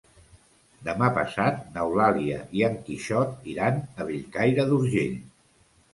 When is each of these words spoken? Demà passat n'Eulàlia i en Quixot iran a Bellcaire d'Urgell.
Demà 0.87 1.09
passat 1.17 1.59
n'Eulàlia 1.75 2.39
i 2.61 2.65
en 2.69 2.79
Quixot 2.87 3.47
iran 3.53 3.77
a 3.83 4.11
Bellcaire 4.11 4.67
d'Urgell. 4.73 5.19